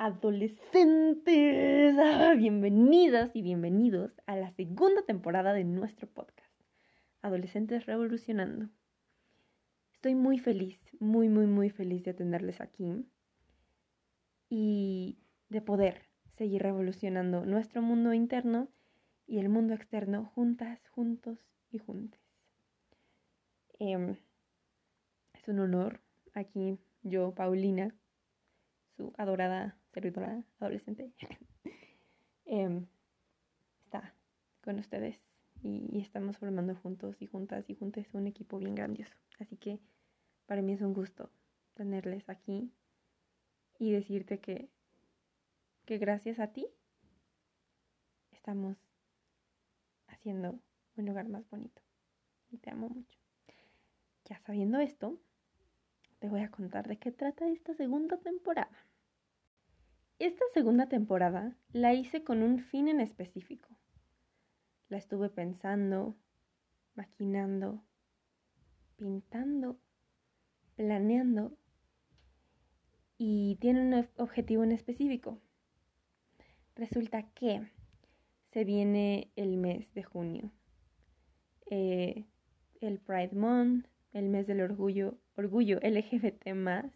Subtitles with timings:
[0.00, 1.94] adolescentes.
[2.02, 6.50] Ah, bienvenidas y bienvenidos a la segunda temporada de nuestro podcast,
[7.20, 8.70] Adolescentes Revolucionando.
[9.92, 13.04] Estoy muy feliz, muy, muy, muy feliz de tenerles aquí
[14.48, 15.18] y
[15.50, 16.06] de poder
[16.38, 18.68] seguir revolucionando nuestro mundo interno
[19.26, 21.38] y el mundo externo juntas, juntos
[21.70, 22.20] y juntes.
[23.78, 24.16] Em,
[25.34, 26.00] es un honor
[26.32, 27.94] aquí yo, Paulina,
[28.96, 31.12] su adorada servidora adolescente,
[32.44, 32.86] em,
[33.84, 34.14] está
[34.62, 35.20] con ustedes
[35.62, 39.14] y, estamos formando juntos y juntas y juntos un equipo bien grandioso.
[39.38, 39.80] Así que
[40.46, 41.30] para mí es un gusto
[41.74, 42.72] tenerles aquí
[43.78, 44.68] y decirte que,
[45.86, 46.66] que gracias a ti
[48.32, 48.76] estamos
[50.08, 50.58] haciendo
[50.96, 51.82] un lugar más bonito.
[52.50, 53.18] Y te amo mucho.
[54.24, 55.20] Ya sabiendo esto,
[56.18, 58.76] te voy a contar de qué trata esta segunda temporada.
[60.20, 63.70] Esta segunda temporada la hice con un fin en específico.
[64.90, 66.14] La estuve pensando,
[66.94, 67.82] maquinando,
[68.96, 69.80] pintando,
[70.76, 71.56] planeando
[73.16, 75.40] y tiene un objetivo en específico.
[76.74, 77.70] Resulta que
[78.52, 80.52] se viene el mes de junio,
[81.70, 82.26] eh,
[82.82, 86.90] el Pride Month, el mes del orgullo, orgullo LGBT eh,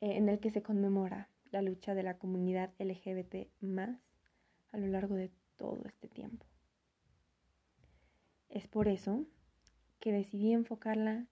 [0.00, 3.48] en el que se conmemora la lucha de la comunidad LGBT
[4.72, 6.46] a lo largo de todo este tiempo.
[8.48, 9.26] Es por eso
[10.00, 11.26] que decidí enfocarla,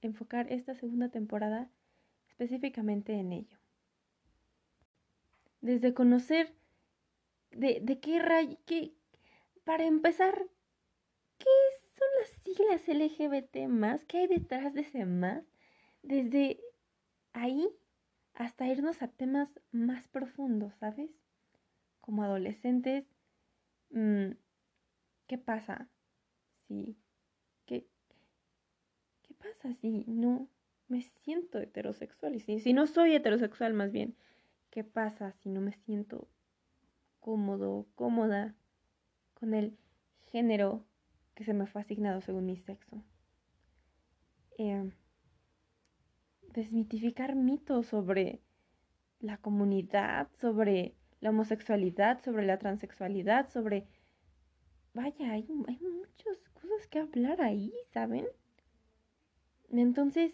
[0.00, 1.70] enfocar esta segunda temporada
[2.28, 3.58] específicamente en ello.
[5.60, 6.54] Desde conocer
[7.50, 8.94] de, de qué rayo, qué,
[9.64, 10.46] para empezar,
[11.38, 11.46] ¿qué
[11.96, 14.04] son las siglas LGBT más?
[14.04, 15.44] ¿Qué hay detrás de ese más?
[16.02, 16.60] Desde
[17.32, 17.68] ahí
[18.34, 21.10] hasta irnos a temas más profundos, ¿sabes?
[22.00, 23.04] Como adolescentes,
[23.90, 24.32] mm,
[25.26, 25.88] ¿qué pasa
[26.66, 26.96] si...
[27.66, 27.86] ¿Qué,
[29.22, 30.48] qué pasa si no
[30.88, 32.34] me siento heterosexual?
[32.34, 34.16] Y si, si no soy heterosexual más bien,
[34.70, 36.28] ¿qué pasa si no me siento
[37.20, 38.54] cómodo, cómoda
[39.34, 39.76] con el
[40.32, 40.84] género
[41.34, 43.02] que se me fue asignado según mi sexo?
[44.58, 44.90] Eh,
[46.52, 48.40] desmitificar mitos sobre
[49.20, 53.86] la comunidad, sobre la homosexualidad, sobre la transexualidad, sobre...
[54.92, 58.26] Vaya, hay, muchas cosas que hablar ahí, ¿saben?
[59.70, 60.32] Entonces,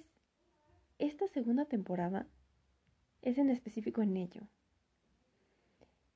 [0.99, 2.27] esta segunda temporada
[3.21, 4.43] es en específico en ello.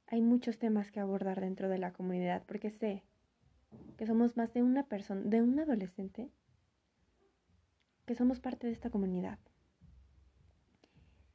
[0.06, 3.03] Hay muchos temas que abordar dentro de la comunidad porque sé
[3.99, 6.31] que somos más de una persona, de un adolescente,
[8.06, 9.39] que somos parte de esta comunidad.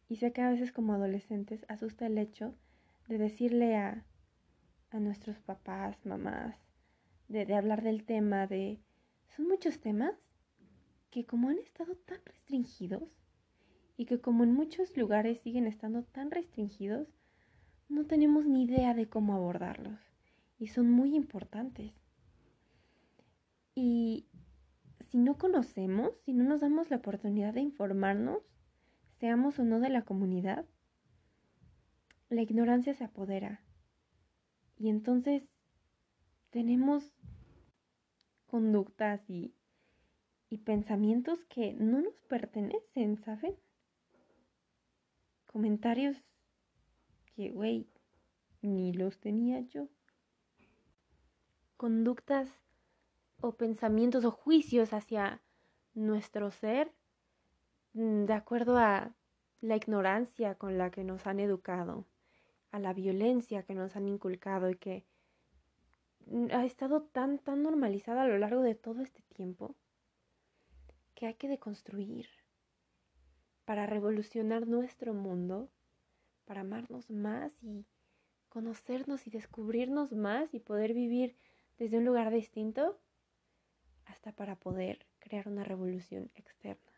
[0.07, 2.55] Y sé que a veces como adolescentes asusta el hecho
[3.07, 4.05] de decirle a,
[4.91, 6.55] a nuestros papás, mamás,
[7.27, 8.79] de, hablar del tema, de...
[9.35, 10.13] Son muchos temas
[11.09, 13.03] que como han estado tan restringidos
[13.97, 17.07] y que como en muchos lugares siguen estando tan restringidos,
[17.89, 19.99] no tenemos ni idea de cómo abordarlos.
[20.57, 21.91] Y son muy importantes.
[23.73, 24.27] Y
[25.09, 28.39] si no conocemos, si no nos damos la oportunidad de informarnos,
[29.25, 30.67] seamos o no de la comunidad,
[32.29, 33.59] la ignorancia se apodera.
[34.77, 35.41] Y entonces
[36.51, 37.11] tenemos
[38.45, 39.55] conductas y,
[40.47, 43.55] y pensamientos que no nos pertenecen, ¿saben?
[45.47, 46.15] Comentarios
[47.35, 47.89] que, güey,
[48.61, 49.87] ni los tenía yo.
[51.77, 52.47] Conductas
[53.41, 55.41] o pensamientos o juicios hacia
[55.95, 56.93] nuestro ser
[57.95, 59.15] de acuerdo a
[59.61, 62.05] la ignorancia con la que nos han educado,
[62.71, 65.05] a la violencia que nos han inculcado y que
[66.25, 69.77] mm, ha estado tan, tan normalizada a lo largo de todo este tiempo,
[71.13, 72.27] que hay que deconstruir
[73.63, 75.71] para revolucionar nuestro mundo,
[76.43, 77.85] para amarnos más y
[78.49, 81.37] conocernos y descubrirnos más y poder vivir
[81.77, 82.99] desde un lugar distinto,
[84.03, 86.94] hasta para poder crear una revolución externa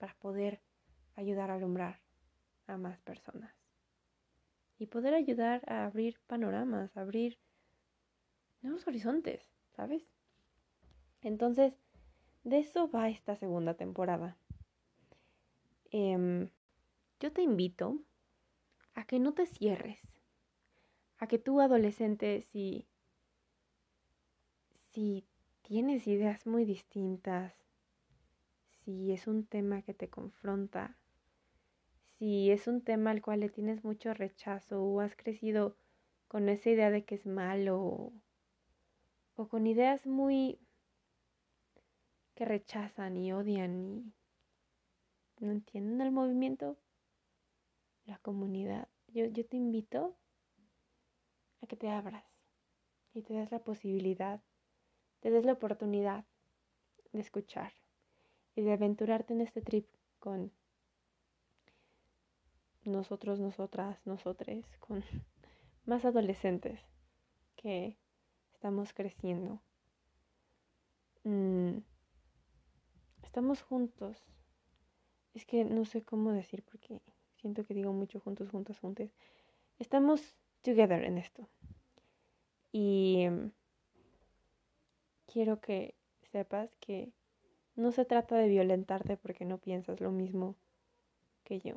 [0.00, 0.60] para poder
[1.14, 2.00] ayudar a alumbrar
[2.66, 3.54] a más personas
[4.78, 7.38] y poder ayudar a abrir panoramas, abrir
[8.62, 10.02] nuevos horizontes, ¿sabes?
[11.20, 11.74] Entonces,
[12.44, 14.38] de eso va esta segunda temporada.
[15.90, 16.48] Em,
[17.20, 18.00] yo te invito
[18.94, 20.00] a que no te cierres,
[21.18, 22.86] a que tú adolescente, si,
[24.92, 25.26] si
[25.60, 27.52] tienes ideas muy distintas,
[28.90, 30.96] si es un tema que te confronta,
[32.18, 35.76] si es un tema al cual le tienes mucho rechazo o has crecido
[36.26, 38.12] con esa idea de que es malo o,
[39.48, 40.58] con ideas muy
[42.34, 44.12] que rechazan y odian
[45.38, 46.76] y no entienden el movimiento,
[48.04, 48.88] la comunidad.
[49.08, 50.16] Yo, yo te invito
[51.62, 52.26] a que te abras
[53.14, 54.42] y te des la posibilidad,
[55.20, 56.24] te des la oportunidad
[57.12, 57.72] de escuchar
[58.60, 59.86] y de aventurarte en este trip
[60.18, 60.52] con
[62.84, 65.02] nosotros, nosotras, nosotres, con
[65.86, 66.78] más adolescentes
[67.56, 67.96] que
[68.52, 69.62] estamos creciendo.
[71.24, 71.78] Mm,
[73.22, 74.22] estamos juntos.
[75.32, 77.00] Es que no sé cómo decir porque
[77.36, 79.10] siento que digo mucho juntos, juntos, juntos.
[79.78, 81.48] Estamos together en esto.
[82.72, 83.52] Y em,
[85.26, 85.94] quiero que
[86.30, 87.10] sepas que
[87.76, 90.56] no se trata de violentarte porque no piensas lo mismo
[91.44, 91.74] que yo.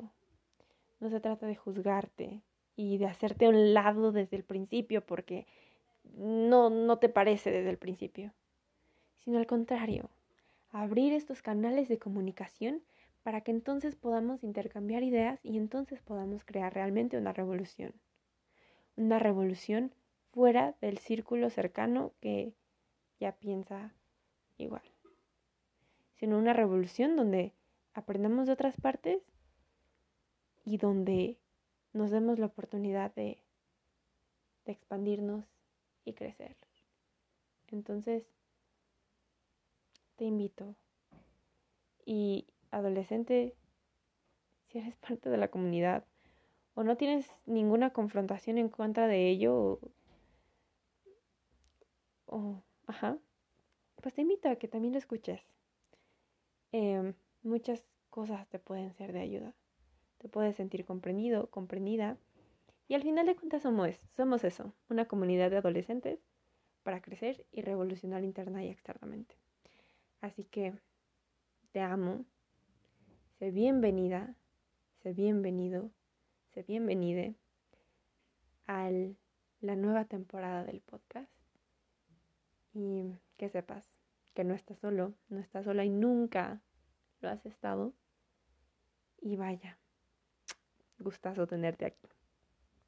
[1.00, 2.42] No se trata de juzgarte
[2.76, 5.46] y de hacerte a un lado desde el principio porque
[6.16, 8.32] no, no te parece desde el principio,
[9.18, 10.10] sino al contrario,
[10.70, 12.82] abrir estos canales de comunicación
[13.22, 17.94] para que entonces podamos intercambiar ideas y entonces podamos crear realmente una revolución.
[18.96, 19.92] Una revolución
[20.32, 22.52] fuera del círculo cercano que
[23.18, 23.94] ya piensa
[24.58, 24.82] igual,
[26.24, 27.52] sino una revolución donde
[27.92, 29.22] aprendamos de otras partes
[30.64, 31.36] y donde
[31.92, 33.44] nos demos la oportunidad de,
[34.64, 35.44] de expandirnos
[36.06, 36.56] y crecer.
[37.68, 38.24] Entonces,
[40.16, 40.74] te invito.
[42.06, 43.54] Y adolescente,
[44.68, 46.06] si eres parte de la comunidad
[46.72, 49.78] o no tienes ninguna confrontación en contra de ello,
[52.24, 53.18] o, ajá,
[54.00, 55.42] pues te invito a que también lo escuches.
[56.76, 59.54] Em, muchas cosas te pueden ser de ayuda
[60.24, 62.16] te puedes sentir comprendido, comprendida.
[62.88, 66.18] Y al final de cuentas somos, somos eso, una comunidad de adolescentes
[66.82, 69.36] para crecer y revolucionar interna y externamente.
[70.22, 70.72] Así que
[71.72, 72.24] te amo,
[73.38, 74.34] sé bienvenida,
[75.02, 75.90] sé bienvenido,
[76.54, 77.34] sé bienvenide
[78.66, 78.90] a
[79.60, 81.30] la nueva temporada del podcast.
[82.72, 83.86] Y que sepas
[84.34, 86.60] que no estás solo, no estás sola y nunca
[87.20, 87.94] lo has estado.
[89.20, 89.78] Y vaya,
[90.98, 92.08] gustazo tenerte aquí.